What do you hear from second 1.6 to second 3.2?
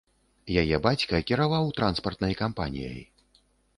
транспартнай кампаніяй.